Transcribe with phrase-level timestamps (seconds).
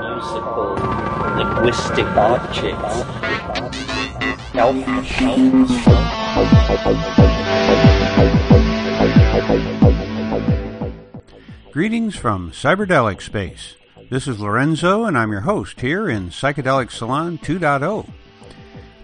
[0.00, 0.74] musical
[1.36, 3.04] linguistic objects.
[11.72, 13.74] Greetings from Cyberdelic Space.
[14.10, 18.08] This is Lorenzo, and I'm your host here in Psychedelic Salon 2.0.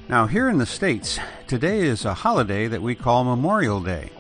[0.09, 4.11] Now, here in the States, today is a holiday that we call Memorial Day.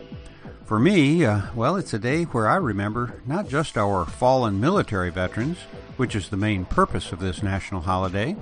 [0.70, 5.10] For me, uh, well, it's a day where I remember not just our fallen military
[5.10, 5.58] veterans,
[5.96, 8.36] which is the main purpose of this national holiday,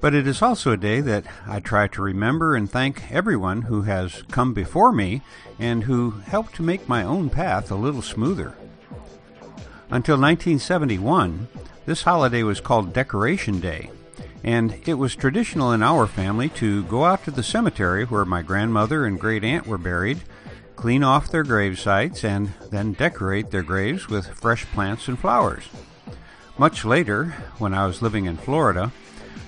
[0.00, 3.82] but it is also a day that I try to remember and thank everyone who
[3.82, 5.20] has come before me
[5.58, 8.54] and who helped to make my own path a little smoother.
[9.90, 11.48] Until 1971,
[11.84, 13.90] this holiday was called Decoration Day,
[14.42, 18.40] and it was traditional in our family to go out to the cemetery where my
[18.40, 20.22] grandmother and great aunt were buried
[20.78, 25.68] clean off their grave sites, and then decorate their graves with fresh plants and flowers.
[26.56, 28.92] Much later, when I was living in Florida,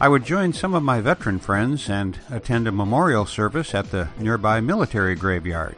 [0.01, 4.09] I would join some of my veteran friends and attend a memorial service at the
[4.19, 5.77] nearby military graveyard.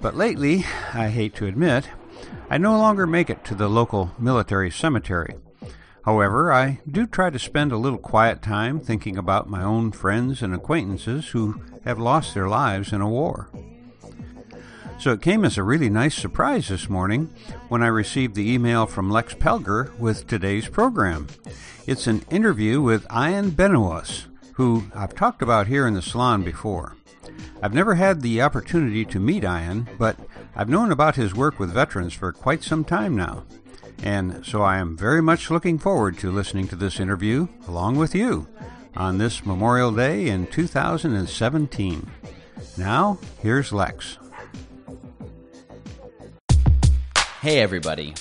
[0.00, 1.88] But lately, I hate to admit,
[2.50, 5.36] I no longer make it to the local military cemetery.
[6.04, 10.42] However, I do try to spend a little quiet time thinking about my own friends
[10.42, 13.48] and acquaintances who have lost their lives in a war.
[15.00, 17.32] So it came as a really nice surprise this morning
[17.70, 21.26] when I received the email from Lex Pelger with today's program.
[21.86, 26.96] It's an interview with Ian Benouis, who I've talked about here in the salon before.
[27.62, 30.18] I've never had the opportunity to meet Ian, but
[30.54, 33.44] I've known about his work with veterans for quite some time now.
[34.02, 38.14] And so I am very much looking forward to listening to this interview along with
[38.14, 38.48] you
[38.94, 42.10] on this Memorial Day in 2017.
[42.76, 44.18] Now, here's Lex.
[47.40, 48.12] Hey, everybody.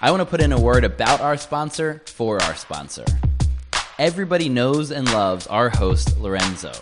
[0.00, 3.04] I want to put in a word about our sponsor for our sponsor.
[3.98, 6.72] Everybody knows and loves our host, Lorenzo.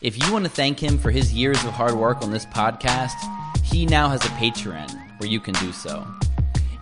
[0.00, 3.12] If you want to thank him for his years of hard work on this podcast,
[3.62, 6.02] he now has a Patreon where you can do so.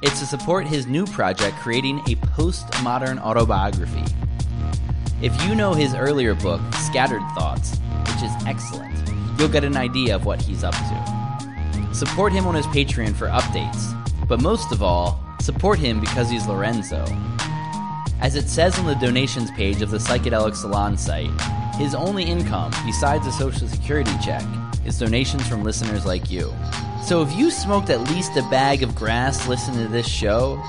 [0.00, 4.04] It's to support his new project creating a postmodern autobiography.
[5.20, 8.96] If you know his earlier book, Scattered Thoughts, which is excellent,
[9.40, 11.94] you'll get an idea of what he's up to.
[11.96, 14.00] Support him on his Patreon for updates
[14.30, 17.04] but most of all, support him because he's Lorenzo.
[18.20, 21.32] As it says on the donations page of the Psychedelic Salon site,
[21.74, 24.44] his only income, besides a social security check,
[24.86, 26.54] is donations from listeners like you.
[27.02, 30.62] So if you smoked at least a bag of grass listening to this show,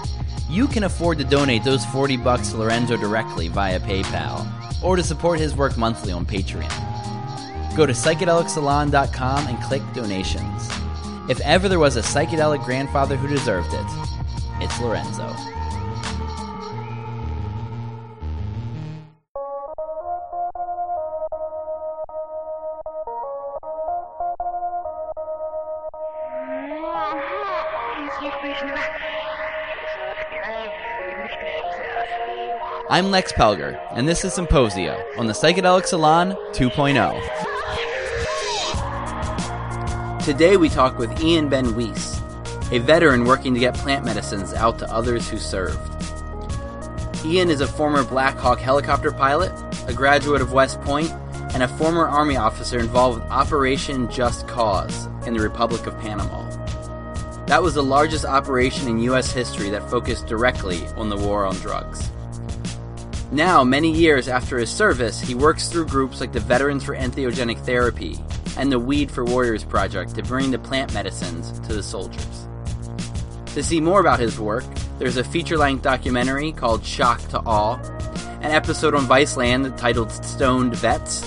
[0.50, 5.04] you can afford to donate those 40 bucks to Lorenzo directly via PayPal, or to
[5.04, 7.78] support his work monthly on Patreon.
[7.78, 10.81] Go to psychedelicsalon.com and click donations.
[11.30, 13.86] If ever there was a psychedelic grandfather who deserved it,
[14.60, 15.28] it's Lorenzo.
[32.90, 37.51] I'm Lex Pelger, and this is Symposio on the Psychedelic Salon 2.0.
[40.24, 42.22] Today we talk with Ian Benouis,
[42.72, 45.80] a veteran working to get plant medicines out to others who served.
[47.26, 49.52] Ian is a former Black Hawk helicopter pilot,
[49.88, 51.10] a graduate of West Point,
[51.56, 56.48] and a former Army officer involved with Operation Just Cause in the Republic of Panama.
[57.48, 59.32] That was the largest operation in U.S.
[59.32, 62.12] history that focused directly on the war on drugs.
[63.32, 67.66] Now, many years after his service, he works through groups like the Veterans for Entheogenic
[67.66, 68.20] Therapy
[68.62, 72.48] and the Weed for Warriors project to bring the plant medicines to the soldiers.
[73.56, 74.64] To see more about his work,
[75.00, 77.80] there's a feature length documentary called Shock to Awe,
[78.42, 81.24] an episode on Viceland titled Stoned Vets,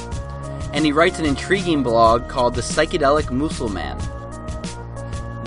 [0.72, 4.00] and he writes an intriguing blog called The Psychedelic Musulman.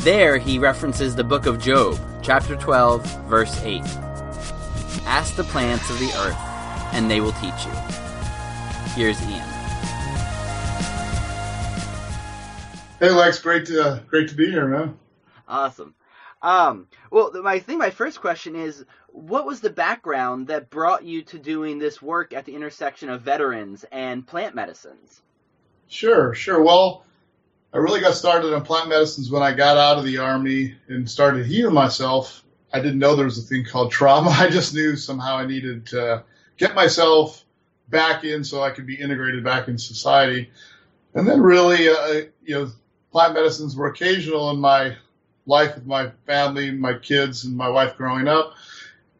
[0.01, 3.81] There, he references the book of Job, chapter 12, verse 8.
[5.05, 6.35] Ask the plants of the earth,
[6.93, 7.71] and they will teach you.
[8.93, 9.56] Here's Ian.
[12.99, 14.97] Hey Lex, great to uh, great to be here, man.
[15.47, 15.93] Awesome.
[16.41, 21.03] Um, well, my I think my first question is, what was the background that brought
[21.03, 25.21] you to doing this work at the intersection of veterans and plant medicines?
[25.87, 26.59] Sure, sure.
[26.63, 27.05] Well,
[27.71, 31.07] I really got started on plant medicines when I got out of the army and
[31.07, 32.43] started healing myself.
[32.73, 34.29] I didn't know there was a thing called trauma.
[34.39, 36.23] I just knew somehow I needed to
[36.57, 37.45] get myself
[37.89, 40.49] back in so I could be integrated back in society.
[41.13, 42.71] And then really, uh, you know,
[43.11, 44.95] plant medicines were occasional in my
[45.45, 48.53] life with my family, my kids, and my wife growing up.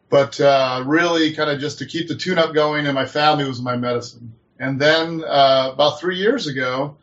[0.10, 3.46] but uh, really kind of just to keep the tune up going, and my family
[3.46, 4.34] was my medicine.
[4.60, 6.96] And then uh, about three years ago,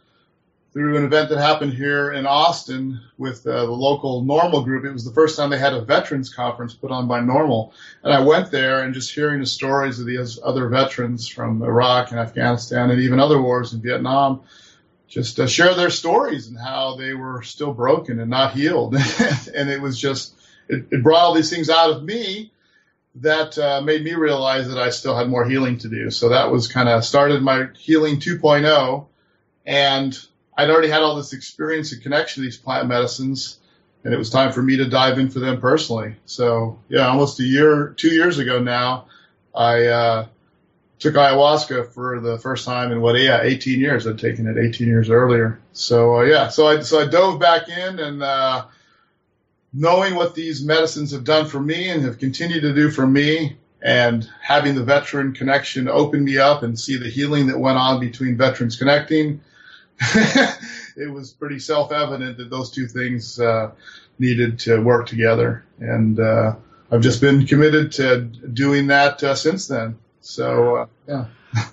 [0.75, 4.85] through an event that happened here in Austin with uh, the local NORML group.
[4.85, 7.73] It was the first time they had a veterans conference put on by NORML.
[8.03, 12.11] And I went there and just hearing the stories of these other veterans from Iraq
[12.11, 14.43] and Afghanistan and even other wars in Vietnam,
[15.15, 18.95] just uh, share their stories and how they were still broken and not healed.
[19.55, 20.35] and it was just,
[20.69, 22.51] it, it, brought all these things out of me
[23.15, 26.11] that uh, made me realize that I still had more healing to do.
[26.11, 29.07] So that was kind of started my healing 2.0.
[29.65, 30.19] And
[30.57, 33.61] I'd already had all this experience and connection to these plant medicines,
[34.03, 36.17] and it was time for me to dive in for them personally.
[36.27, 39.07] So yeah, almost a year, two years ago now,
[39.55, 40.27] I uh,
[40.99, 44.07] took ayahuasca for the first time in what yeah 18 years.
[44.07, 45.61] I'd taken it 18 years earlier.
[45.73, 48.67] So uh, yeah, so I so I dove back in and uh,
[49.73, 53.57] knowing what these medicines have done for me and have continued to do for me.
[53.83, 58.01] And having the veteran connection open me up and see the healing that went on
[58.01, 59.43] between veterans connecting,
[60.97, 63.73] it was pretty self-evident that those two things uh,
[64.19, 66.55] needed to work together, and uh,
[66.91, 69.99] I've just been committed to doing that uh, since then.
[70.25, 71.27] So uh, yeah.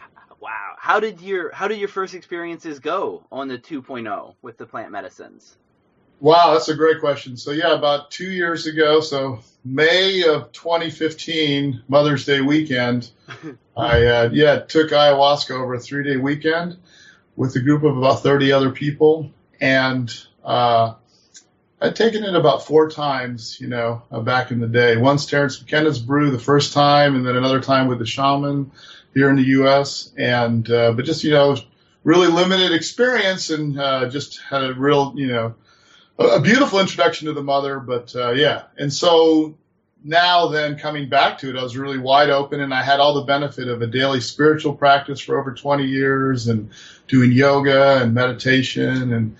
[0.41, 4.65] wow, how did your how did your first experiences go on the 2.0 with the
[4.65, 5.55] plant medicines?
[6.19, 7.37] Wow, that's a great question.
[7.37, 13.09] So yeah, about two years ago, so May of 2015, Mother's Day weekend,
[13.77, 16.77] I uh, yeah took ayahuasca over a three day weekend
[17.37, 19.31] with a group of about 30 other people.
[19.61, 20.13] And
[20.43, 20.95] uh,
[21.81, 24.97] I'd taken it about four times, you know, uh, back in the day.
[24.97, 28.71] Once Terence McKenna's brew the first time, and then another time with the shaman
[29.15, 30.11] here in the U.S.
[30.15, 31.57] And uh, but just you know,
[32.03, 35.55] really limited experience, and uh, just had a real, you know,
[36.19, 37.79] a, a beautiful introduction to the mother.
[37.79, 39.55] But uh, yeah, and so
[40.03, 43.15] now then coming back to it, I was really wide open and I had all
[43.15, 46.71] the benefit of a daily spiritual practice for over 20 years and
[47.07, 49.37] doing yoga and meditation and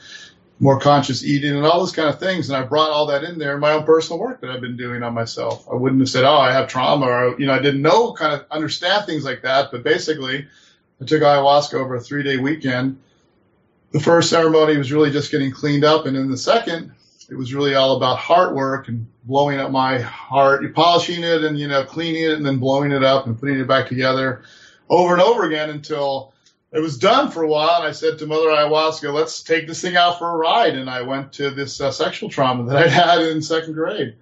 [0.61, 2.47] more conscious eating and all those kind of things.
[2.47, 4.77] And I brought all that in there in my own personal work that I've been
[4.77, 5.67] doing on myself.
[5.67, 8.31] I wouldn't have said, oh, I have trauma or, you know, I didn't know kind
[8.31, 9.71] of understand things like that.
[9.71, 10.47] But basically,
[11.01, 13.01] I took ayahuasca over a three day weekend.
[13.91, 16.05] The first ceremony was really just getting cleaned up.
[16.05, 16.93] And in the second,
[17.27, 21.57] it was really all about heart work and blowing up my heart, polishing it and,
[21.57, 24.43] you know, cleaning it and then blowing it up and putting it back together
[24.89, 26.33] over and over again until
[26.71, 27.81] it was done for a while.
[27.81, 30.75] And I said to Mother Ayahuasca, let's take this thing out for a ride.
[30.75, 34.15] And I went to this uh, sexual trauma that I'd had in second grade.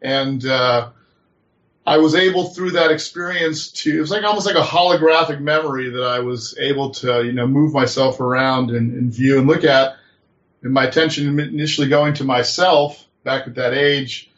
[0.00, 0.90] And, uh,
[1.88, 5.90] I was able through that experience to, it was like almost like a holographic memory
[5.90, 9.62] that I was able to, you know, move myself around and, and view and look
[9.62, 9.96] at
[10.62, 14.30] and my attention initially going to myself back at that age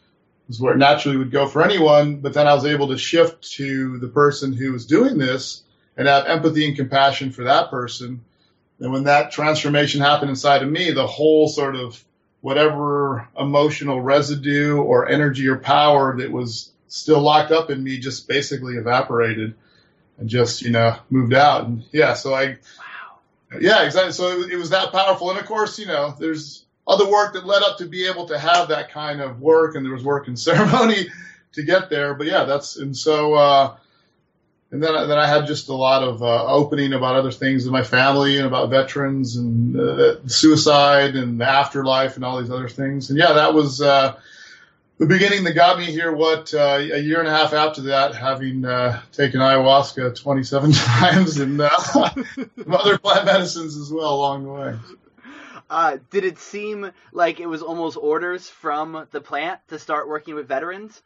[0.50, 2.16] is where it naturally would go for anyone.
[2.16, 5.62] But then I was able to shift to the person who was doing this
[5.98, 8.24] and have empathy and compassion for that person.
[8.78, 12.02] And when that transformation happened inside of me, the whole sort of
[12.40, 18.28] whatever emotional residue or energy or power that was still locked up in me just
[18.28, 19.54] basically evaporated
[20.18, 21.66] and just, you know, moved out.
[21.66, 23.58] And yeah, so I, wow.
[23.60, 24.12] yeah, exactly.
[24.12, 25.30] So it, it was that powerful.
[25.30, 28.38] And of course, you know, there's other work that led up to be able to
[28.38, 31.08] have that kind of work, and there was work and ceremony
[31.54, 32.14] to get there.
[32.14, 33.34] But yeah, that's and so.
[33.34, 33.76] uh
[34.70, 37.72] and then, then I had just a lot of uh, opening about other things in
[37.72, 42.68] my family and about veterans and uh, suicide and the afterlife and all these other
[42.68, 43.08] things.
[43.08, 44.20] And yeah, that was uh,
[44.98, 46.14] the beginning that got me here.
[46.14, 51.38] What uh, a year and a half after that, having uh, taken ayahuasca 27 times
[51.38, 51.70] and uh,
[52.70, 54.76] other plant medicines as well along the way.
[55.70, 60.34] Uh, did it seem like it was almost orders from the plant to start working
[60.34, 61.02] with veterans,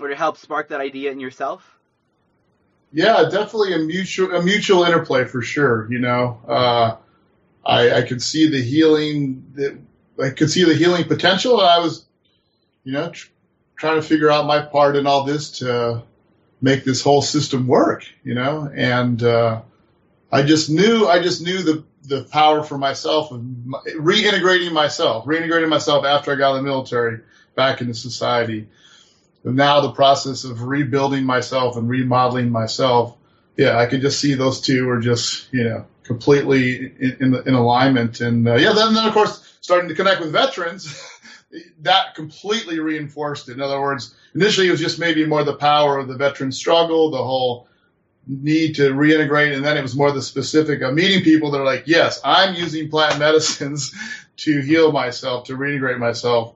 [0.00, 1.78] or to help spark that idea in yourself?
[2.92, 5.90] Yeah, definitely a mutual a mutual interplay for sure.
[5.90, 6.96] You know, uh,
[7.64, 9.78] I, I could see the healing that
[10.22, 12.04] I could see the healing potential, and I was
[12.84, 13.28] you know, tr-
[13.76, 16.02] trying to figure out my part in all this to
[16.60, 19.62] make this whole system work, you know, and, uh,
[20.30, 25.68] I just knew, I just knew the, the power for myself of reintegrating myself, reintegrating
[25.68, 27.20] myself after I got out of the military
[27.54, 28.68] back into society.
[29.44, 33.16] Now the process of rebuilding myself and remodeling myself.
[33.56, 37.54] Yeah, I could just see those two are just, you know, completely in, in, in
[37.54, 38.20] alignment.
[38.20, 41.08] And, uh, yeah, then, then of course, starting to connect with veterans.
[41.80, 43.52] that completely reinforced it.
[43.52, 47.10] In other words, initially it was just maybe more the power of the veteran struggle,
[47.10, 47.68] the whole
[48.26, 51.64] need to reintegrate, and then it was more the specific of meeting people that are
[51.64, 53.92] like, yes, I'm using plant medicines
[54.38, 56.54] to heal myself, to reintegrate myself.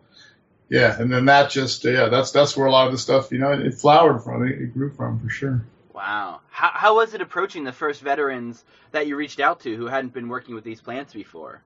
[0.68, 3.38] Yeah, and then that just yeah, that's that's where a lot of the stuff you
[3.38, 5.64] know it, it flowered from, it, it grew from for sure.
[5.96, 6.40] Wow.
[6.50, 10.12] How, how was it approaching the first veterans that you reached out to who hadn't
[10.12, 11.62] been working with these plants before?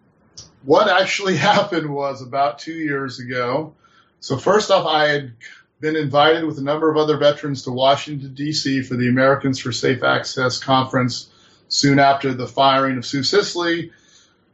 [0.63, 3.75] What actually happened was about two years ago.
[4.21, 5.33] So first off, I had
[5.81, 8.83] been invited with a number of other veterans to Washington D.C.
[8.83, 11.29] for the Americans for Safe Access conference
[11.67, 13.91] soon after the firing of Sue Sisley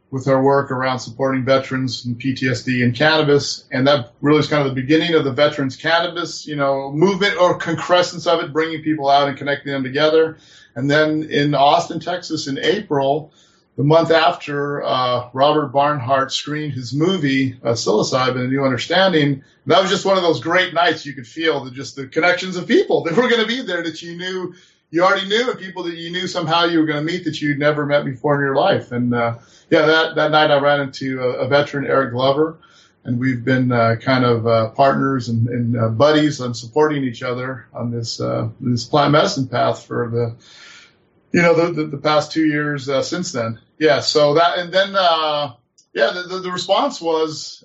[0.09, 3.65] with our work around supporting veterans and PTSD and cannabis.
[3.71, 7.37] And that really is kind of the beginning of the veterans cannabis, you know, movement
[7.37, 10.37] or concrescence of it, bringing people out and connecting them together.
[10.75, 13.33] And then in Austin, Texas in April,
[13.75, 19.81] the month after uh, Robert Barnhart screened his movie uh, Psilocybin: A New Understanding, that
[19.81, 22.67] was just one of those great nights you could feel the, just the connections of
[22.67, 24.55] people that were going to be there that you knew
[24.89, 27.41] you already knew, and people that you knew somehow you were going to meet that
[27.41, 28.91] you'd never met before in your life.
[28.91, 29.35] And uh,
[29.69, 32.59] yeah, that that night I ran into a, a veteran, Eric Glover,
[33.03, 37.23] and we've been uh, kind of uh, partners and, and uh, buddies and supporting each
[37.23, 40.35] other on this uh, this plant medicine path for the
[41.31, 43.59] you know the the, the past two years uh, since then.
[43.77, 45.53] Yeah, so that and then uh,
[45.93, 47.63] yeah, the, the, the response was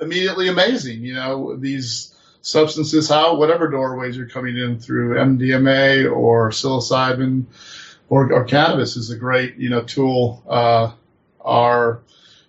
[0.00, 1.02] immediately amazing.
[1.02, 7.46] You know these substances, how whatever doorways you're coming in through MDMA or psilocybin
[8.08, 10.44] or, or cannabis is a great you know tool.
[11.46, 12.00] Are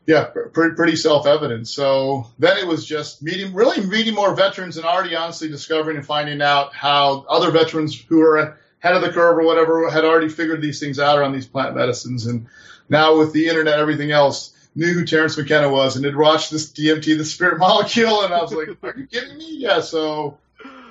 [0.05, 1.67] yeah pretty, pretty self-evident.
[1.67, 6.05] So then it was just meeting really meeting more veterans and already honestly discovering and
[6.05, 10.29] finding out how other veterans who are ahead of the curve or whatever had already
[10.29, 12.47] figured these things out around these plant medicines and
[12.89, 16.71] now with the internet everything else knew who Terence McKenna was and had watched this
[16.71, 19.81] DMT, the spirit molecule, and I was like, "Are you kidding me?" Yeah.
[19.81, 20.37] So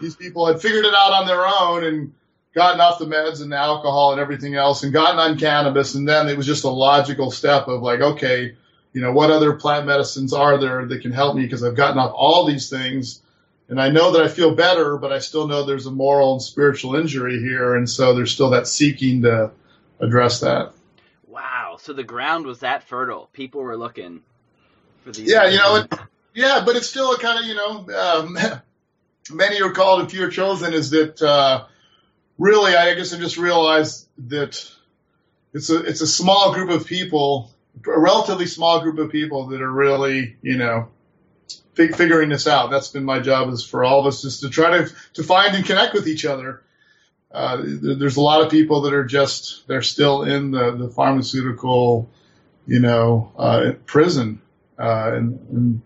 [0.01, 2.13] these people had figured it out on their own and
[2.57, 6.09] gotten off the meds and the alcohol and everything else, and gotten on cannabis, and
[6.09, 8.57] then it was just a logical step of like, okay,
[8.95, 11.99] you know, what other plant medicines are there that can help me because I've gotten
[11.99, 13.21] off all these things.
[13.69, 16.41] And I know that I feel better, but I still know there's a moral and
[16.41, 17.75] spiritual injury here.
[17.75, 19.51] And so there's still that seeking to
[20.01, 20.73] address that.
[21.29, 21.77] Wow.
[21.79, 23.29] So the ground was that fertile.
[23.35, 24.23] People were looking
[25.05, 25.31] for these.
[25.31, 25.93] Yeah, you know, it,
[26.33, 28.39] yeah, but it's still a kind of you know, um,
[29.31, 30.73] many are called and few are chosen.
[30.73, 31.67] Is that uh,
[32.39, 32.75] really?
[32.75, 34.71] I guess I just realized that
[35.53, 37.51] it's a it's a small group of people,
[37.87, 40.89] a relatively small group of people that are really you know
[41.75, 42.71] figuring this out.
[42.71, 45.55] That's been my job is for all of us just to try to to find
[45.55, 46.63] and connect with each other
[47.37, 52.09] uh, there's a lot of people that are just they're still in the, the pharmaceutical,
[52.67, 54.41] you know, uh, prison,
[54.79, 55.83] uh, and, and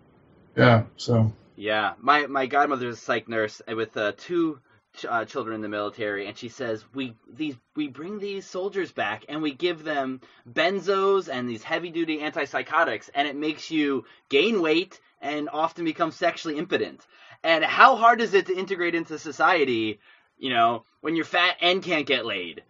[0.57, 1.33] yeah, so.
[1.57, 4.61] Yeah, my my godmother's a psych nurse with uh, two
[5.09, 9.25] uh, children in the military, and she says we these we bring these soldiers back
[9.28, 10.20] and we give them
[10.50, 16.11] benzos and these heavy duty antipsychotics, and it makes you gain weight and often become
[16.11, 17.06] sexually impotent.
[17.42, 20.00] And how hard is it to integrate into society
[20.40, 22.62] you know, when you're fat and can't get laid,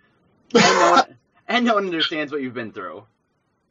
[0.52, 1.16] and no one,
[1.48, 3.04] and no one understands what you've been through.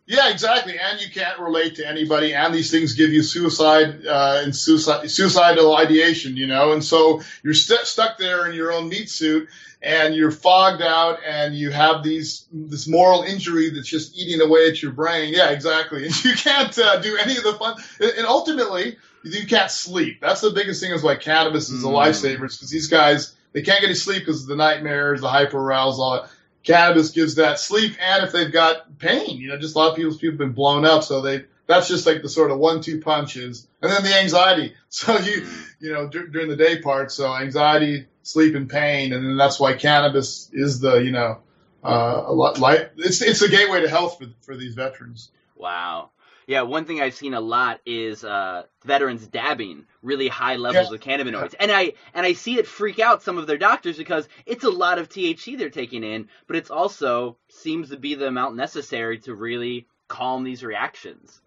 [0.09, 0.73] Yeah, exactly.
[0.79, 2.33] And you can't relate to anybody.
[2.33, 6.71] And these things give you suicide uh, and suicide, suicidal ideation, you know.
[6.71, 9.47] And so you're st- stuck there in your own meat suit,
[9.83, 14.67] and you're fogged out, and you have these this moral injury that's just eating away
[14.67, 15.31] at your brain.
[15.31, 16.05] Yeah, exactly.
[16.07, 17.75] And you can't uh, do any of the fun.
[17.99, 20.21] And ultimately, you can't sleep.
[20.21, 20.91] That's the biggest thing.
[20.91, 21.93] Is why cannabis is a mm.
[21.93, 22.41] lifesaver.
[22.41, 26.03] Because these guys they can't get any sleep because of the nightmares, the hyper arousal,
[26.03, 26.31] all that.
[26.63, 29.95] Cannabis gives that sleep, and if they've got pain, you know, just a lot of
[29.95, 32.99] people's people have been blown up, so they that's just like the sort of one-two
[32.99, 34.73] punches, and then the anxiety.
[34.91, 35.47] So you
[35.79, 39.59] you know d- during the day part, so anxiety, sleep, and pain, and then that's
[39.59, 41.37] why cannabis is the you know
[41.83, 45.29] uh, a lot like it's it's a gateway to health for for these veterans.
[45.55, 46.09] Wow.
[46.49, 50.95] Yeah, one thing I've seen a lot is uh, veterans dabbing really high levels yeah.
[50.95, 54.27] of cannabinoids, and I and I see it freak out some of their doctors because
[54.47, 58.25] it's a lot of THC they're taking in, but it's also seems to be the
[58.25, 61.39] amount necessary to really calm these reactions.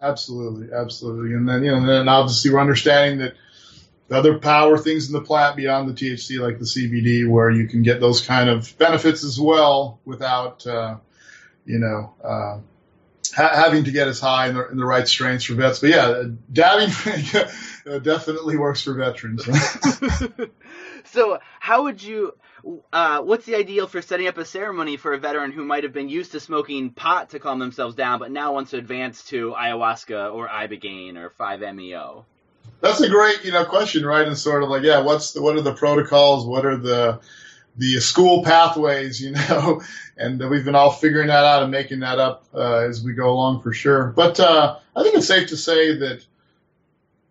[0.00, 3.34] Absolutely, absolutely, and then you know, then obviously we're understanding that
[4.06, 7.66] the other power things in the plant beyond the THC, like the CBD, where you
[7.66, 10.98] can get those kind of benefits as well without, uh,
[11.66, 12.14] you know.
[12.22, 12.58] Uh,
[13.34, 15.80] ha- having to get as high in the, in the right strains for vets.
[15.80, 16.22] But yeah,
[16.52, 16.88] dabbing
[18.02, 19.44] definitely works for veterans.
[21.04, 22.32] so, how would you?
[22.92, 25.92] Uh, what's the ideal for setting up a ceremony for a veteran who might have
[25.92, 29.52] been used to smoking pot to calm themselves down, but now wants to advance to
[29.52, 32.24] ayahuasca or ibogaine or 5-MeO?
[32.80, 34.26] That's a great, you know, question, right?
[34.26, 36.46] And sort of like, yeah, what's the, what are the protocols?
[36.46, 37.20] What are the
[37.76, 39.82] the school pathways, you know,
[40.16, 43.30] and we've been all figuring that out and making that up uh, as we go
[43.30, 44.06] along for sure.
[44.06, 46.24] But uh, I think it's safe to say that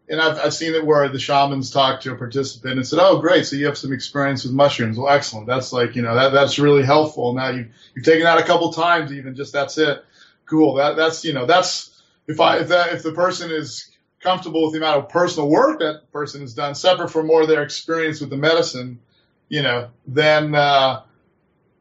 [0.09, 3.19] and I've, I've seen it where the shamans talk to a participant and said, "Oh,
[3.19, 3.45] great!
[3.45, 4.97] So you have some experience with mushrooms.
[4.97, 5.47] Well, excellent.
[5.47, 7.33] That's like you know that that's really helpful.
[7.33, 10.03] Now you you've taken that a couple times, even just that's it.
[10.45, 10.75] Cool.
[10.75, 14.73] That that's you know that's if I if that if the person is comfortable with
[14.73, 18.21] the amount of personal work that person has done, separate from more of their experience
[18.21, 18.99] with the medicine,
[19.53, 21.03] you know, then uh,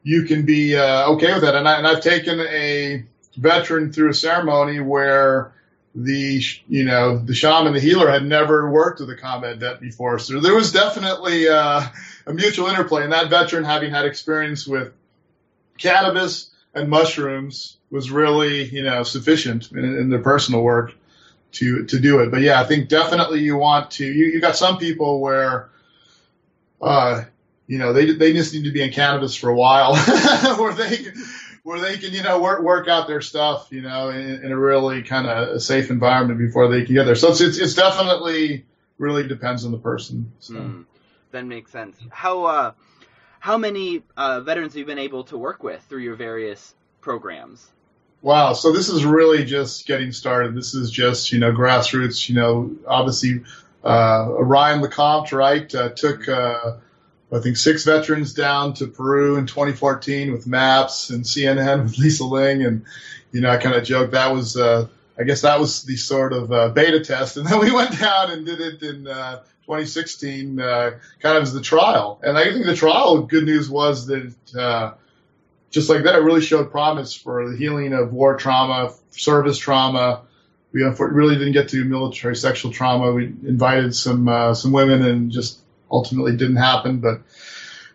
[0.03, 1.55] you can be uh, okay with that.
[1.55, 3.03] And, I, and I've taken a
[3.35, 5.55] veteran through a ceremony where
[5.95, 10.19] the you know the shaman, the healer, had never worked with a combat vet before,
[10.19, 11.81] so there was definitely uh,
[12.27, 13.03] a mutual interplay.
[13.05, 14.93] And that veteran, having had experience with
[15.79, 20.93] cannabis and mushrooms, was really you know sufficient in, in their personal work
[21.53, 22.29] to to do it.
[22.29, 24.05] But yeah, I think definitely you want to.
[24.05, 25.69] You you got some people where.
[26.79, 27.23] Uh,
[27.67, 29.95] you know, they they just need to be in cannabis for a while,
[30.57, 31.05] where they
[31.63, 34.57] where they can, you know, work work out their stuff, you know, in, in a
[34.57, 37.15] really kind of safe environment before they can get there.
[37.15, 38.65] So it's it's, it's definitely
[38.97, 40.31] really depends on the person.
[40.39, 40.55] So.
[40.55, 40.85] Mm,
[41.31, 41.97] that makes sense.
[42.09, 42.71] How uh,
[43.39, 47.69] how many uh, veterans have you been able to work with through your various programs?
[48.21, 50.55] Wow, so this is really just getting started.
[50.55, 52.27] This is just you know grassroots.
[52.27, 53.43] You know, obviously
[53.85, 56.27] uh, Ryan LeCompte, right, uh, took.
[57.33, 62.25] I think six veterans down to Peru in 2014 with MAPS and CNN with Lisa
[62.25, 62.85] Ling, and
[63.31, 64.87] you know I kind of joked that was uh,
[65.17, 68.31] I guess that was the sort of uh, beta test, and then we went down
[68.31, 72.19] and did it in uh, 2016, uh, kind of as the trial.
[72.21, 74.93] And I think the trial good news was that uh,
[75.71, 80.21] just like that, it really showed promise for the healing of war trauma, service trauma.
[80.71, 83.11] We really didn't get to military sexual trauma.
[83.11, 85.62] We invited some uh, some women and just
[85.93, 86.99] ultimately didn't happen.
[86.99, 87.21] But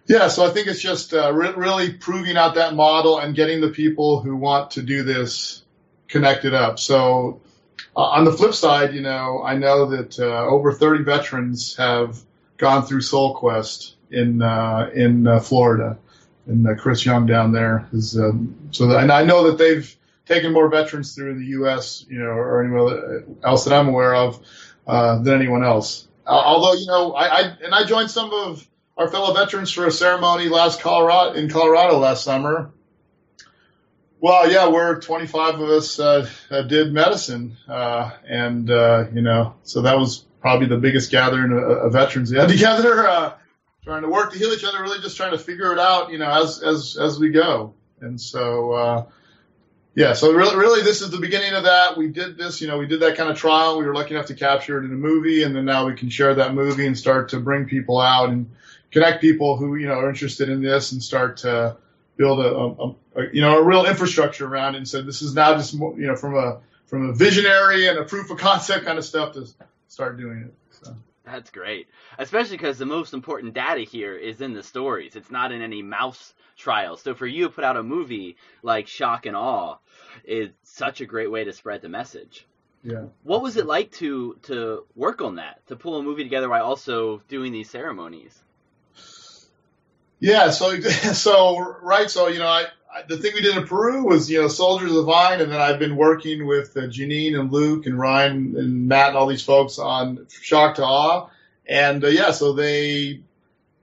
[0.06, 3.60] yeah, so I think it's just uh, re- really proving out that model and getting
[3.60, 5.62] the people who want to do this
[6.08, 6.78] connected up.
[6.78, 7.42] So
[7.94, 12.18] uh, on the flip side, you know, I know that uh, over 30 veterans have
[12.56, 15.98] gone through Soul Quest in uh, in uh, Florida,
[16.46, 18.86] and uh, Chris Young down there is um, so.
[18.86, 22.06] That, and I know that they've taken more veterans through the U.S.
[22.08, 24.42] you know or anyone else that I'm aware of
[24.86, 26.07] than anyone else.
[26.28, 29.86] Uh, although, you know, I, I and I joined some of our fellow veterans for
[29.86, 32.70] a ceremony last Colorado in Colorado last summer.
[34.20, 36.28] Well, yeah, we're 25 of us uh,
[36.68, 41.62] did medicine, uh, and uh, you know, so that was probably the biggest gathering of,
[41.62, 43.34] of veterans we had together, uh,
[43.82, 46.18] trying to work to heal each other, really just trying to figure it out, you
[46.18, 47.72] know, as as as we go.
[48.02, 49.06] And so, uh,
[49.94, 51.96] yeah, so really, really, this is the beginning of that.
[51.96, 53.78] We did this, you know, we did that kind of trial.
[53.78, 56.08] We were lucky enough to capture it in a movie, and then now we can
[56.08, 58.50] share that movie and start to bring people out and
[58.90, 61.76] connect people who, you know, are interested in this and start to
[62.16, 62.88] build a, a,
[63.20, 64.78] a you know, a real infrastructure around it.
[64.78, 68.04] And so this is now just, you know, from a from a visionary and a
[68.04, 69.46] proof of concept kind of stuff to
[69.88, 70.54] start doing it.
[71.30, 71.88] That's great,
[72.18, 75.14] especially because the most important data here is in the stories.
[75.14, 77.02] It's not in any mouse trials.
[77.02, 79.76] So for you to put out a movie like Shock and Awe
[80.24, 82.46] is such a great way to spread the message.
[82.82, 83.04] Yeah.
[83.24, 85.66] What was it like to to work on that?
[85.66, 88.42] To pull a movie together while also doing these ceremonies?
[90.20, 92.66] Yeah, so so right, so you know, I,
[93.08, 95.78] the thing we did in Peru was you know Soldiers of Vine, and then I've
[95.78, 99.78] been working with uh, Janine and Luke and Ryan and Matt and all these folks
[99.78, 101.28] on Shock to Awe,
[101.66, 103.22] and uh, yeah, so they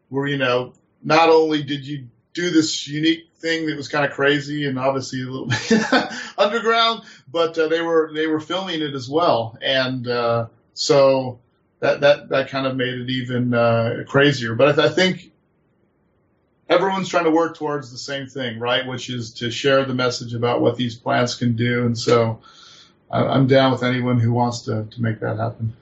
[0.09, 4.11] were you know not only did you do this unique thing that was kind of
[4.11, 8.93] crazy and obviously a little bit underground, but uh, they were they were filming it
[8.93, 11.39] as well, and uh, so
[11.79, 14.55] that that that kind of made it even uh, crazier.
[14.55, 15.31] But I, I think
[16.69, 18.85] everyone's trying to work towards the same thing, right?
[18.85, 22.41] Which is to share the message about what these plants can do, and so
[23.09, 25.73] I'm down with anyone who wants to to make that happen.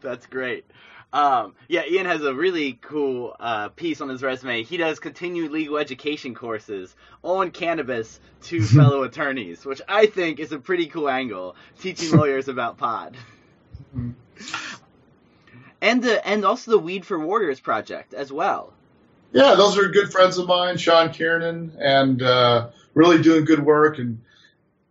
[0.00, 0.66] That's great.
[1.14, 4.64] Um, yeah, Ian has a really cool uh, piece on his resume.
[4.64, 10.50] He does continued legal education courses on cannabis to fellow attorneys, which I think is
[10.50, 13.16] a pretty cool angle, teaching lawyers about pod.
[13.96, 14.10] Mm-hmm.
[15.80, 18.72] And the and also the Weed for Warriors project as well.
[19.34, 23.98] Yeah, those are good friends of mine, Sean Kiernan, and uh, really doing good work
[23.98, 24.20] and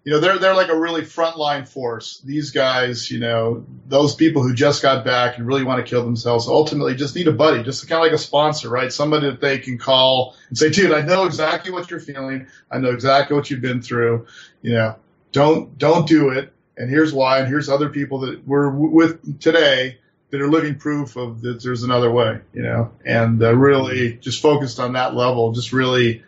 [0.04, 2.20] you know, they're they're like a really frontline force.
[2.26, 6.04] These guys, you know, those people who just got back and really want to kill
[6.04, 8.92] themselves, ultimately just need a buddy, just kind of like a sponsor, right?
[8.92, 12.48] Somebody that they can call and say, dude, I know exactly what you're feeling.
[12.70, 14.28] I know exactly what you've been through.
[14.62, 14.96] You know,
[15.32, 16.52] don't don't do it.
[16.76, 17.40] And here's why.
[17.40, 20.00] And here's other people that we're with today
[20.34, 22.40] that are living proof of that there's another way.
[22.54, 26.24] You know, and uh, really just focused on that level, just really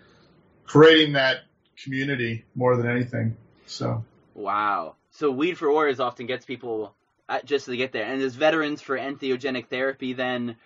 [0.63, 1.39] creating that
[1.75, 3.35] community more than anything.
[3.65, 4.93] So wow.
[5.09, 6.93] So Weed for Warriors often gets people
[7.27, 8.05] uh, just to get there.
[8.05, 10.57] And is veterans for entheogenic therapy then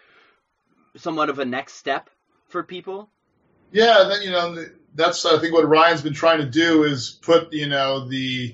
[0.97, 2.10] somewhat of a next step
[2.49, 3.10] for people?
[3.71, 7.54] Yeah, then you know that's I think what Ryan's been trying to do is put
[7.54, 8.54] you know the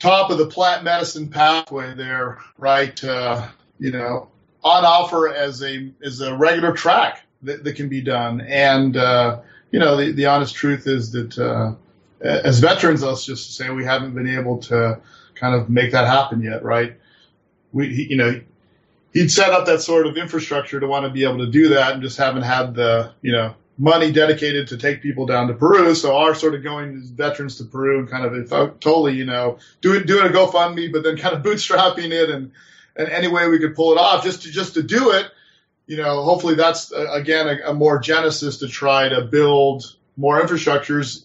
[0.00, 3.04] top of the plant medicine pathway there, right?
[3.04, 3.46] Uh,
[3.80, 4.28] you know,
[4.62, 8.40] on offer as a as a regular track that, that can be done.
[8.42, 9.40] And uh,
[9.72, 11.74] you know, the, the honest truth is that uh,
[12.20, 15.00] as veterans, let's just say we haven't been able to
[15.34, 16.96] kind of make that happen yet, right?
[17.72, 18.40] We, you know,
[19.12, 21.94] he'd set up that sort of infrastructure to want to be able to do that,
[21.94, 25.94] and just haven't had the, you know, money dedicated to take people down to Peru.
[25.94, 29.58] So our sort of going as veterans to Peru and kind of totally, you know,
[29.80, 32.52] doing doing a GoFundMe, but then kind of bootstrapping it and
[32.96, 35.26] and any way we could pull it off just to just to do it.
[35.86, 40.40] You know, hopefully that's uh, again a, a more genesis to try to build more
[40.40, 41.24] infrastructures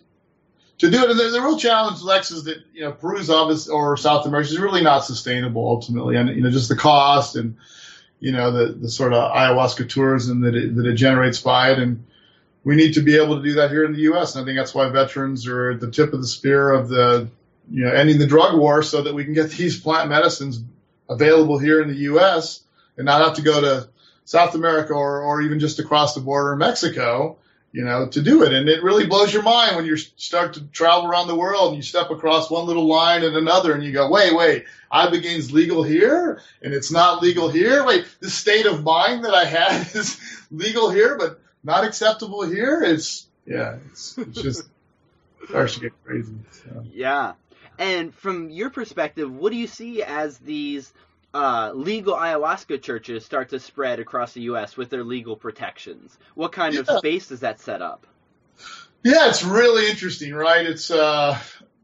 [0.80, 1.10] to do it.
[1.10, 4.49] And the, the real challenge, Lex, is that you know Peru's obvious or South America
[4.49, 7.58] is really not sustainable ultimately, and you know just the cost and
[8.19, 11.80] you know the the sort of ayahuasca tourism that it, that it generates by it,
[11.80, 12.06] and
[12.63, 14.36] we need to be able to do that here in the U.S.
[14.36, 17.30] And I think that's why veterans are at the tip of the spear of the
[17.69, 20.62] you know ending the drug war, so that we can get these plant medicines
[21.09, 22.61] available here in the U.S.
[22.97, 23.89] and not have to go to
[24.25, 27.37] South America or or even just across the border in Mexico
[27.75, 28.53] you know, to do it.
[28.53, 31.75] And it really blows your mind when you start to travel around the world and
[31.75, 35.83] you step across one little line and another and you go, wait, wait, Ibogaine legal
[35.83, 37.85] here and it's not legal here.
[37.85, 40.17] Wait, the state of mind that I had is
[40.51, 42.81] legal here, but not acceptable here.
[42.81, 44.69] It's, yeah, it's, it's just
[45.45, 46.33] starts to get crazy.
[46.51, 46.85] So.
[46.93, 47.33] Yeah.
[47.79, 50.93] And from your perspective, what do you see as these
[51.33, 54.77] uh, legal ayahuasca churches start to spread across the U.S.
[54.77, 56.17] with their legal protections?
[56.33, 56.81] What kind yeah.
[56.81, 58.07] of space does that set up?
[59.03, 60.65] Yeah, it's really interesting, right?
[60.65, 61.38] It's uh,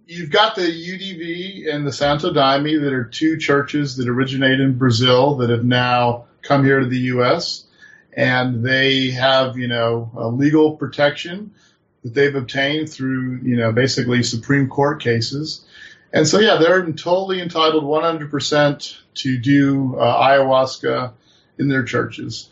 [0.07, 4.77] you've got the UDV and the Santo Daime that are two churches that originate in
[4.77, 7.65] Brazil that have now come here to the U.S.
[8.13, 11.53] and they have you know a legal protection
[12.03, 15.65] that they've obtained through you know basically Supreme Court cases.
[16.13, 21.13] And so, yeah, they're totally entitled 100% to do uh, ayahuasca
[21.57, 22.49] in their churches.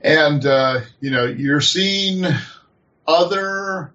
[0.00, 2.24] And, uh, you know, you're seeing
[3.06, 3.92] other,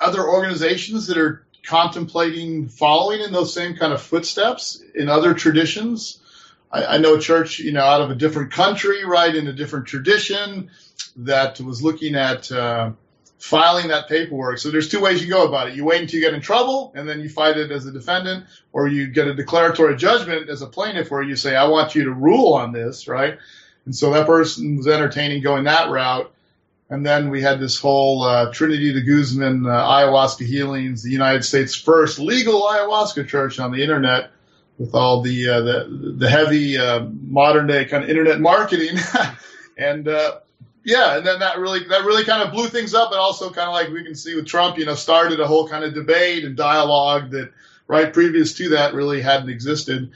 [0.00, 6.20] other organizations that are contemplating following in those same kind of footsteps in other traditions.
[6.70, 9.52] I, I know a church, you know, out of a different country, right, in a
[9.52, 10.70] different tradition
[11.16, 12.92] that was looking at, uh,
[13.38, 14.58] filing that paperwork.
[14.58, 15.74] So there's two ways you go about it.
[15.74, 18.46] You wait until you get in trouble and then you fight it as a defendant,
[18.72, 22.04] or you get a declaratory judgment as a plaintiff where you say, I want you
[22.04, 23.38] to rule on this, right?
[23.84, 26.32] And so that person was entertaining going that route.
[26.88, 31.44] And then we had this whole uh, Trinity de Guzman uh, ayahuasca healings, the United
[31.44, 34.30] States' first legal ayahuasca church on the internet,
[34.78, 38.98] with all the uh, the, the heavy uh, modern day kind of internet marketing.
[39.76, 40.38] and uh,
[40.86, 43.66] yeah, and then that really that really kind of blew things up, and also kind
[43.66, 46.44] of like we can see with Trump, you know, started a whole kind of debate
[46.44, 47.52] and dialogue that
[47.88, 50.12] right previous to that really hadn't existed.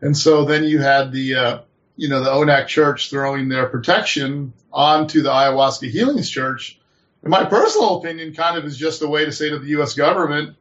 [0.00, 1.58] And so then you had the uh,
[1.94, 6.80] you know the ONAC Church throwing their protection onto the ayahuasca healings church.
[7.22, 9.94] In my personal opinion, kind of is just a way to say to the U.S.
[9.94, 10.56] government,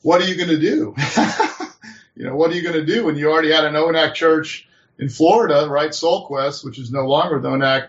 [0.00, 0.94] what are you going to do?
[2.16, 4.66] you know, what are you going to do when you already had an ONAC church
[4.98, 5.90] in Florida, right?
[5.90, 7.88] SoulQuest, which is no longer the ONAC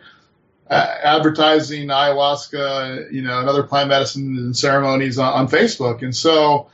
[0.70, 6.02] advertising ayahuasca, you know, and other plant medicine and ceremonies on, on Facebook.
[6.02, 6.70] And so,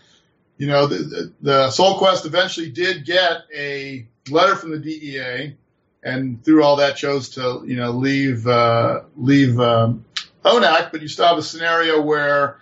[0.58, 5.56] you know, the, the, Soul Quest eventually did get a letter from the DEA,
[6.04, 10.06] and through all that chose to, you know, leave uh, leave um,
[10.44, 10.92] ONAC.
[10.92, 12.60] But you still have a scenario where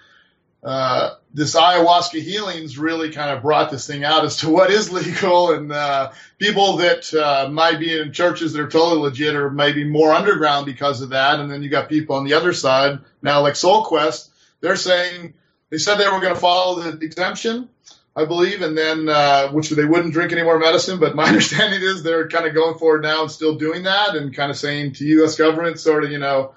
[0.63, 4.91] uh, this ayahuasca healings really kind of brought this thing out as to what is
[4.91, 9.49] legal and uh, people that uh, might be in churches that are totally legit or
[9.49, 11.39] maybe more underground because of that.
[11.39, 15.33] And then you got people on the other side now, like Soul Quest, they're saying
[15.69, 17.69] they said they were going to follow the exemption,
[18.15, 20.99] I believe, and then uh, which they wouldn't drink any more medicine.
[20.99, 24.35] But my understanding is they're kind of going forward now and still doing that and
[24.35, 25.37] kind of saying to U.S.
[25.37, 26.53] government, sort of, you know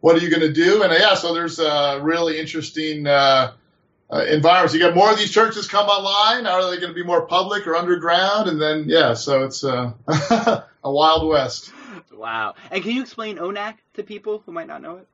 [0.00, 0.82] what are you going to do?
[0.82, 3.52] And yeah, so there's a really interesting uh,
[4.10, 4.74] uh, environments.
[4.74, 6.46] You got more of these churches come online.
[6.46, 8.48] Are they going to be more public or underground?
[8.48, 9.92] And then yeah, so it's uh,
[10.84, 11.72] a wild west.
[12.12, 12.54] Wow.
[12.70, 15.08] And can you explain ONAC to people who might not know it?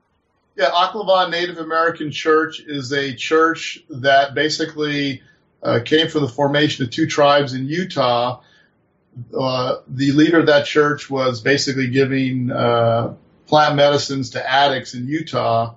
[0.57, 5.23] Yeah, Oklevueha Native American Church is a church that basically
[5.63, 8.41] uh, came from the formation of two tribes in Utah.
[9.37, 13.15] Uh, the leader of that church was basically giving uh,
[13.47, 15.75] plant medicines to addicts in Utah.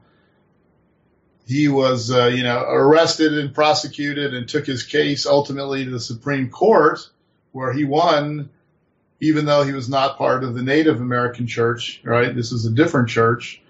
[1.48, 6.00] He was, uh, you know, arrested and prosecuted and took his case ultimately to the
[6.00, 7.00] Supreme Court,
[7.54, 8.50] where he won,
[9.22, 12.36] even though he was not part of the Native American church, right?
[12.36, 13.62] This is a different church.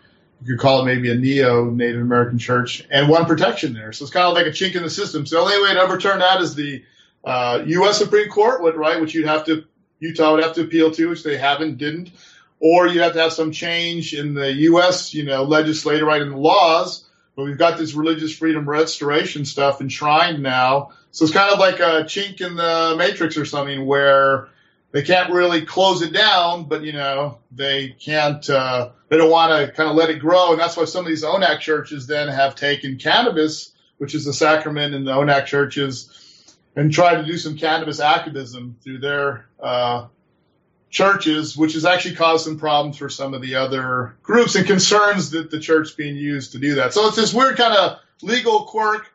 [0.41, 3.91] You could call it maybe a neo Native American church and won protection there.
[3.93, 5.25] So it's kind of like a chink in the system.
[5.25, 6.83] So the only way to overturn that is the
[7.23, 7.97] uh, U.S.
[7.97, 9.65] Supreme Court, would, right, which you'd have to,
[9.99, 12.11] Utah would have to appeal to, which they haven't, didn't.
[12.59, 16.29] Or you have to have some change in the U.S., you know, legislator, right, in
[16.29, 17.06] the laws.
[17.37, 20.89] But we've got this religious freedom restoration stuff enshrined now.
[21.11, 24.49] So it's kind of like a chink in the matrix or something where
[24.91, 29.51] they can't really close it down, but you know, they can't, uh, they don't want
[29.51, 30.53] to kind of let it grow.
[30.53, 34.33] And that's why some of these ONAC churches then have taken cannabis, which is a
[34.33, 40.07] sacrament in the ONAC churches, and tried to do some cannabis activism through their, uh,
[40.89, 45.31] churches, which has actually caused some problems for some of the other groups and concerns
[45.31, 46.93] that the church being used to do that.
[46.93, 49.11] So it's this weird kind of legal quirk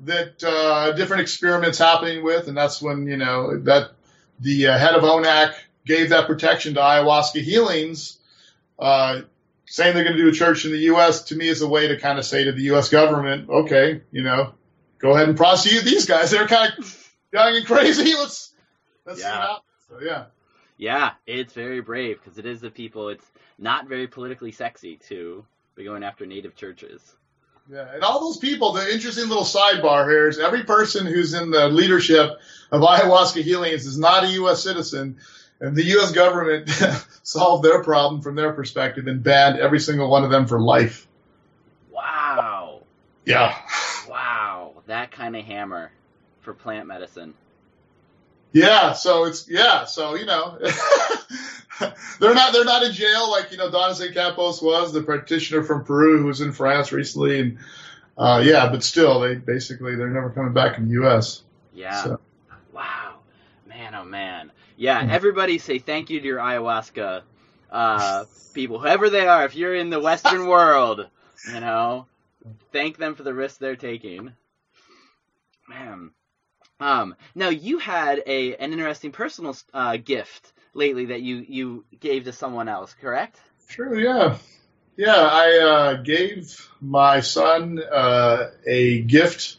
[0.00, 3.92] that uh, different experiments happening with, and that's when you know that
[4.40, 8.18] the uh, head of ONAC gave that protection to ayahuasca healings.
[8.78, 9.22] Uh,
[9.68, 11.24] saying they're going to do a church in the U.S.
[11.24, 12.88] to me is a way to kind of say to the U.S.
[12.88, 14.54] government, okay, you know,
[14.98, 16.30] go ahead and prosecute these guys.
[16.30, 18.14] They're kind of young and crazy.
[18.14, 18.52] Let's
[19.04, 19.32] let's yeah.
[19.32, 19.62] see what happens.
[19.88, 20.24] So yeah.
[20.78, 23.08] Yeah, it's very brave because it is the people.
[23.08, 23.24] It's
[23.58, 27.16] not very politically sexy to be going after native churches.
[27.70, 31.50] Yeah, and all those people, the interesting little sidebar here is every person who's in
[31.50, 32.30] the leadership
[32.70, 34.62] of ayahuasca healings is not a U.S.
[34.62, 35.16] citizen,
[35.60, 36.12] and the U.S.
[36.12, 36.68] government
[37.24, 41.08] solved their problem from their perspective and banned every single one of them for life.
[41.90, 42.82] Wow.
[43.24, 43.56] Yeah.
[44.08, 45.90] Wow, that kind of hammer
[46.42, 47.34] for plant medicine.
[48.52, 50.58] Yeah, so it's yeah, so you know,
[52.20, 55.84] they're not they're not in jail like you know Donacet Campos was the practitioner from
[55.84, 57.58] Peru who was in France recently, and
[58.16, 61.42] uh, yeah, but still they basically they're never coming back in the U.S.
[61.74, 62.02] Yeah.
[62.02, 62.20] So.
[62.72, 63.16] Wow,
[63.66, 65.06] man, oh man, yeah.
[65.10, 67.22] Everybody say thank you to your ayahuasca
[67.70, 69.44] uh, people, whoever they are.
[69.44, 71.06] If you're in the Western world,
[71.52, 72.06] you know,
[72.72, 74.32] thank them for the risk they're taking.
[75.68, 76.10] Man.
[76.80, 82.24] Um, now you had a an interesting personal uh, gift lately that you you gave
[82.24, 83.40] to someone else, correct?
[83.68, 83.98] Sure.
[83.98, 84.38] Yeah.
[84.96, 89.58] Yeah, I uh, gave my son uh, a gift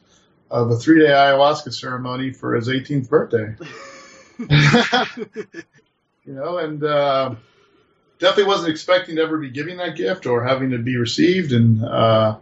[0.49, 3.55] of a three day ayahuasca ceremony for his 18th birthday.
[6.25, 7.35] you know, and uh,
[8.19, 11.53] definitely wasn't expecting to ever be giving that gift or having to be received.
[11.53, 12.37] And uh,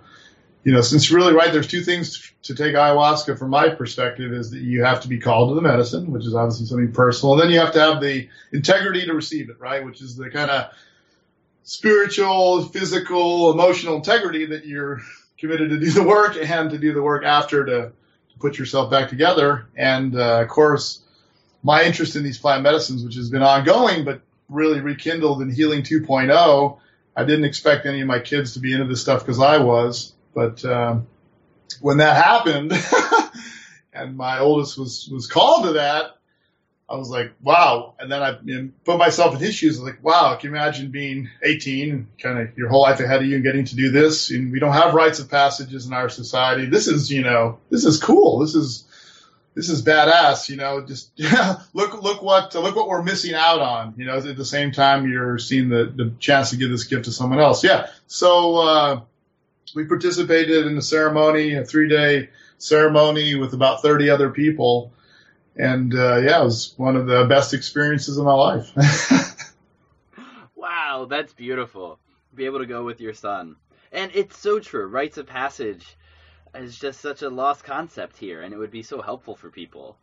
[0.65, 4.49] you know, since really, right, there's two things to take ayahuasca from my perspective is
[4.49, 7.33] that you have to be called to the medicine, which is obviously something personal.
[7.33, 9.85] And then you have to have the integrity to receive it, right?
[9.85, 10.71] Which is the kind of
[11.61, 15.01] spiritual, physical, emotional integrity that you're
[15.37, 17.91] committed to do the work and to do the work after to,
[18.31, 19.67] to put yourself back together.
[19.75, 21.03] And, uh, of course,
[21.61, 25.83] my interest in these plant medicines, which has been ongoing, but really rekindled in Healing
[25.83, 26.79] 2.0.
[27.15, 30.13] I didn't expect any of my kids to be into this stuff because I was.
[30.35, 31.07] But um,
[31.79, 32.73] when that happened,
[33.93, 36.17] and my oldest was was called to that,
[36.87, 37.95] I was like, wow.
[37.97, 39.77] And then I you know, put myself in his shoes.
[39.77, 43.21] I was like, wow, can you imagine being 18, kind of your whole life ahead
[43.21, 44.29] of you and getting to do this?
[44.29, 46.65] And we don't have rites of passages in our society.
[46.65, 48.39] This is, you know, this is cool.
[48.39, 48.85] This is,
[49.55, 50.49] this is badass.
[50.49, 51.11] You know, just
[51.73, 53.93] look, look what, look what we're missing out on.
[53.97, 57.05] You know, at the same time you're seeing the the chance to give this gift
[57.05, 57.63] to someone else.
[57.63, 57.87] Yeah.
[58.07, 58.57] So.
[58.57, 59.01] uh
[59.75, 64.93] we participated in a ceremony, a three day ceremony with about 30 other people.
[65.57, 68.71] And uh, yeah, it was one of the best experiences of my life.
[70.55, 71.99] wow, that's beautiful.
[72.33, 73.57] Be able to go with your son.
[73.91, 74.87] And it's so true.
[74.87, 75.85] Rites of passage
[76.53, 79.97] is just such a lost concept here, and it would be so helpful for people.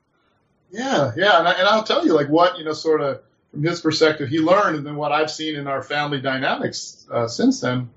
[0.70, 1.38] Yeah, yeah.
[1.38, 4.30] And, I, and I'll tell you, like, what, you know, sort of from his perspective,
[4.30, 7.90] he learned, and then what I've seen in our family dynamics uh, since then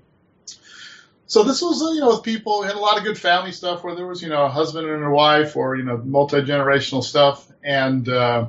[1.26, 3.96] so this was, you know, with people, had a lot of good family stuff where
[3.96, 8.08] there was, you know, a husband and a wife or, you know, multi-generational stuff and,
[8.08, 8.46] uh,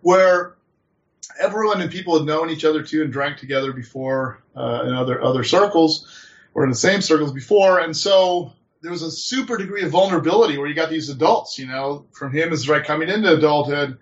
[0.00, 0.54] where
[1.38, 5.22] everyone and people had known each other too and drank together before, uh, in other,
[5.22, 7.80] other circles or in the same circles before.
[7.80, 11.66] And so there was a super degree of vulnerability where you got these adults, you
[11.66, 13.98] know, from him is right coming into adulthood,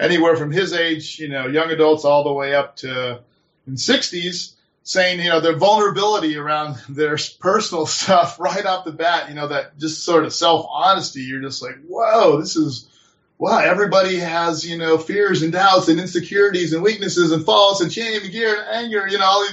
[0.00, 3.20] anywhere from his age, you know, young adults all the way up to
[3.68, 4.53] in 60s
[4.84, 9.48] saying, you know, their vulnerability around their personal stuff right off the bat, you know,
[9.48, 11.22] that just sort of self honesty.
[11.22, 12.88] You're just like, whoa, this is,
[13.38, 17.92] wow, everybody has, you know, fears and doubts and insecurities and weaknesses and faults and
[17.92, 19.46] shame and gear and anger, you know,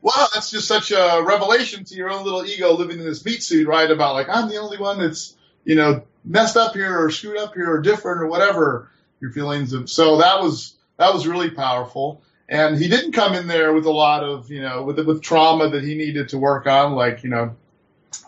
[0.00, 3.42] wow, that's just such a revelation to your own little ego living in this meat
[3.42, 3.90] suit, right?
[3.90, 7.54] About like, I'm the only one that's, you know, messed up here or screwed up
[7.54, 8.90] here or different or whatever.
[9.20, 9.90] your feelings of.
[9.90, 12.22] So that was that was really powerful.
[12.48, 15.68] And he didn't come in there with a lot of you know with with trauma
[15.70, 16.92] that he needed to work on.
[16.92, 17.56] Like you know,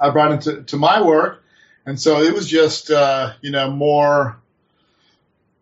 [0.00, 1.42] I brought into to my work,
[1.86, 4.38] and so it was just uh, you know more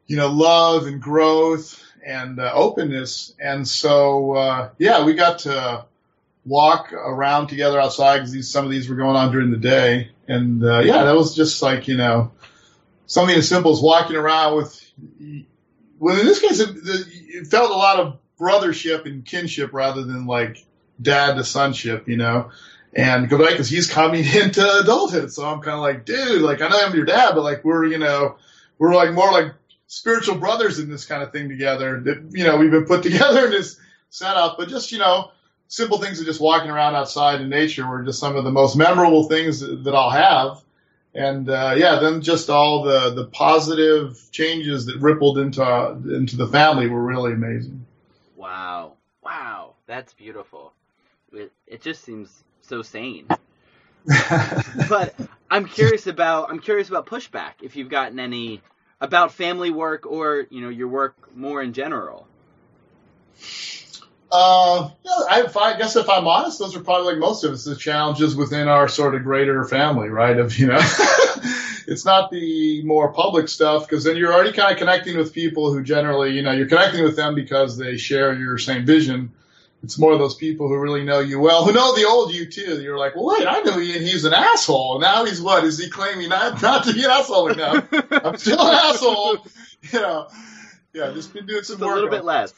[0.06, 3.34] you know love and growth and uh, openness.
[3.40, 5.84] And so uh, yeah, we got to
[6.44, 10.10] walk around together outside because some of these were going on during the day.
[10.26, 12.32] And uh, yeah, that was just like you know
[13.06, 14.84] something as simple as walking around with.
[16.00, 20.26] Well, in this case, it, it felt a lot of brothership and kinship rather than
[20.26, 20.64] like
[21.00, 22.50] dad to sonship, you know.
[22.94, 26.80] And because he's coming into adulthood, so I'm kind of like, dude, like I know
[26.84, 28.36] I'm your dad, but like we're, you know,
[28.78, 29.54] we're like more like
[29.86, 32.00] spiritual brothers in this kind of thing together.
[32.00, 33.78] That you know we've been put together in this
[34.10, 35.30] setup, but just you know
[35.68, 38.76] simple things of just walking around outside in nature were just some of the most
[38.76, 40.62] memorable things that I'll have.
[41.14, 46.36] And uh, yeah, then just all the the positive changes that rippled into uh, into
[46.36, 47.86] the family were really amazing.
[48.38, 50.72] Wow, wow, that's beautiful.
[51.32, 53.26] It, it just seems so sane.
[54.88, 55.16] but
[55.50, 57.54] I'm curious about I'm curious about pushback.
[57.62, 58.62] If you've gotten any
[59.00, 62.28] about family work or you know your work more in general.
[64.30, 67.64] Uh, yeah, I, I, guess if I'm honest, those are probably like most of us
[67.64, 70.38] the challenges within our sort of greater family, right?
[70.38, 70.78] Of you know,
[71.88, 75.72] it's not the more public stuff because then you're already kind of connecting with people
[75.72, 79.32] who generally, you know, you're connecting with them because they share your same vision.
[79.82, 82.44] It's more of those people who really know you well, who know the old you
[82.44, 82.82] too.
[82.82, 85.00] You're like, well, wait, I knew he, he's an asshole.
[85.00, 85.64] Now he's what?
[85.64, 87.82] Is he claiming not, not to be an asshole now?
[88.10, 89.38] I'm still an asshole.
[89.92, 90.28] You know,
[90.92, 91.92] yeah, just been doing some just work.
[91.92, 92.52] A little bit less.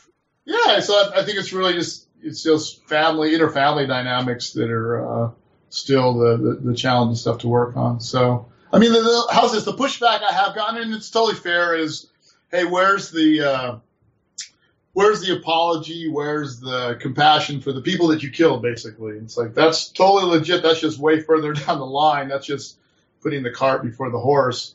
[0.47, 4.71] Yeah, so I, I, think it's really just it's just family, inter family dynamics that
[4.71, 5.31] are uh,
[5.69, 8.01] still the, the, the challenging stuff to work on.
[8.01, 9.65] So I mean, the, the, how's this?
[9.65, 12.09] The pushback I have gotten, and it's totally fair, is
[12.51, 13.77] hey, where's the uh,
[14.93, 16.09] where's the apology?
[16.09, 18.63] Where's the compassion for the people that you killed?
[18.63, 20.63] Basically, it's like that's totally legit.
[20.63, 22.29] That's just way further down the line.
[22.29, 22.77] That's just
[23.23, 24.75] putting the cart before the horse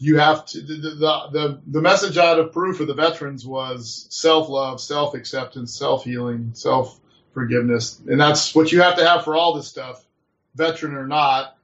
[0.00, 4.06] you have to the, the the the message out of Peru for the veterans was
[4.08, 6.98] self love, self acceptance, self healing, self
[7.34, 10.02] forgiveness, and that's what you have to have for all this stuff,
[10.54, 11.56] veteran or not.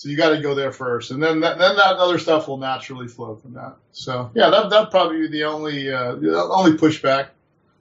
[0.00, 2.56] So you got to go there first, and then that, then that other stuff will
[2.56, 3.76] naturally flow from that.
[3.92, 7.26] So yeah, that that probably be the only uh, the only pushback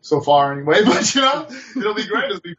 [0.01, 0.81] so far anyway.
[0.85, 2.57] But you know, it'll be great as we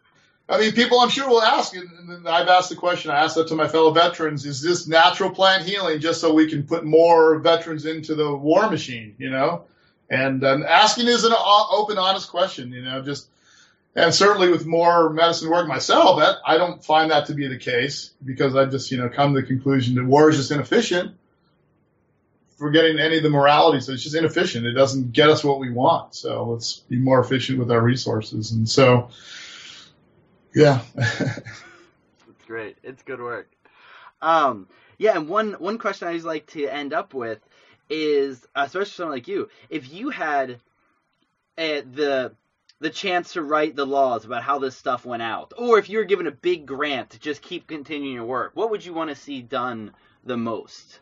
[0.48, 3.48] I mean, people I'm sure will ask, and I've asked the question, I asked that
[3.48, 7.38] to my fellow veterans, is this natural plant healing just so we can put more
[7.38, 9.64] veterans into the war machine, you know?
[10.08, 13.28] And um, asking is an open, honest question, you know, just,
[13.94, 17.58] and certainly with more medicine work myself, that I don't find that to be the
[17.58, 21.16] case because I've just, you know, come to the conclusion that war is just inefficient.
[22.56, 24.66] Forgetting any of the morality, so it's just inefficient.
[24.66, 26.14] It doesn't get us what we want.
[26.14, 28.52] So let's be more efficient with our resources.
[28.52, 29.08] And so,
[30.54, 30.82] yeah.
[30.94, 31.40] it's
[32.46, 32.76] great.
[32.82, 33.50] It's good work.
[34.20, 37.38] Um, yeah, and one one question I always like to end up with
[37.88, 40.60] is, especially someone like you, if you had
[41.56, 42.32] uh, the
[42.80, 45.98] the chance to write the laws about how this stuff went out, or if you
[45.98, 49.10] were given a big grant to just keep continuing your work, what would you want
[49.10, 49.92] to see done
[50.24, 51.00] the most?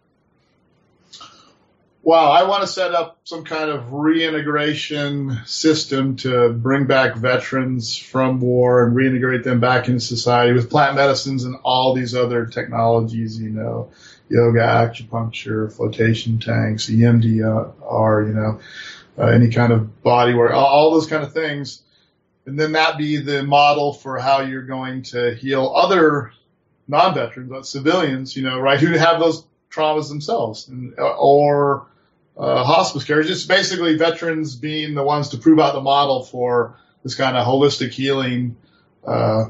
[2.02, 7.98] Well, I want to set up some kind of reintegration system to bring back veterans
[7.98, 12.46] from war and reintegrate them back into society with plant medicines and all these other
[12.46, 13.90] technologies, you know,
[14.28, 18.60] yoga, acupuncture, flotation tanks, EMDR, you know,
[19.18, 21.82] uh, any kind of body work, all, all those kind of things.
[22.46, 26.32] And then that be the model for how you're going to heal other
[26.86, 31.86] non-veterans, but civilians, you know, right, who have those traumas themselves, and, or
[32.38, 33.22] uh, hospice care.
[33.22, 37.46] Just basically veterans being the ones to prove out the model for this kind of
[37.46, 38.56] holistic healing,
[39.06, 39.46] uh,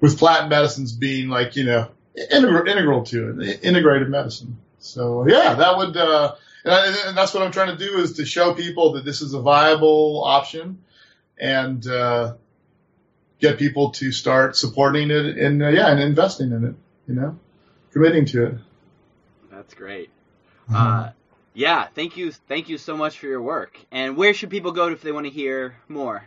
[0.00, 1.88] with plant medicines being like you know
[2.30, 4.58] integral, integral to it, integrated medicine.
[4.78, 6.34] So yeah, that would, uh,
[6.64, 9.20] and, I, and, that's what I'm trying to do is to show people that this
[9.20, 10.82] is a viable option,
[11.38, 12.34] and uh,
[13.40, 16.74] get people to start supporting it and uh, yeah, and investing in it.
[17.08, 17.38] You know,
[17.92, 18.54] committing to it.
[19.50, 20.10] That's great.
[20.64, 20.76] Mm-hmm.
[20.76, 21.10] Uh,
[21.54, 23.78] yeah, thank you, thank you so much for your work.
[23.90, 26.24] And where should people go if they want to hear more?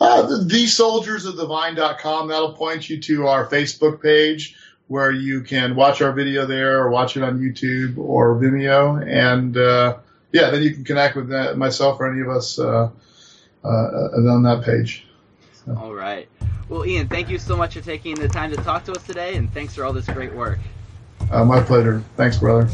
[0.00, 2.28] Uh, the, thesoldiersofthevine.com.
[2.28, 4.56] That'll point you to our Facebook page
[4.90, 9.00] where you can watch our video there or watch it on YouTube or Vimeo.
[9.06, 9.98] And uh,
[10.32, 12.90] yeah, then you can connect with that, myself or any of us uh,
[13.62, 15.06] uh, on that page.
[15.64, 15.76] So.
[15.76, 16.28] All right.
[16.68, 19.36] Well, Ian, thank you so much for taking the time to talk to us today,
[19.36, 20.58] and thanks for all this great work.
[21.30, 22.02] Uh, my pleasure.
[22.16, 22.66] Thanks, brother.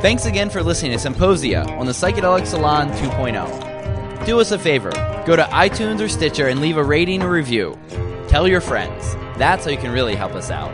[0.00, 4.26] Thanks again for listening to Symposia on the Psychedelic Salon 2.0.
[4.26, 4.90] Do us a favor
[5.24, 7.78] go to iTunes or Stitcher and leave a rating or review.
[8.32, 9.14] Tell your friends.
[9.36, 10.72] That's how you can really help us out.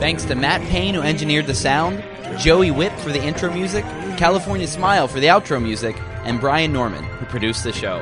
[0.00, 2.02] Thanks to Matt Payne, who engineered the sound,
[2.38, 3.84] Joey Whip for the intro music,
[4.16, 5.94] California Smile for the outro music,
[6.24, 7.98] and Brian Norman, who produced the show.